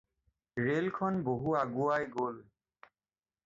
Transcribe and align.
ৰেলখন 0.67 1.21
বহু 1.29 1.55
আগুৱাই 1.61 2.11
গ'ল। 2.19 2.43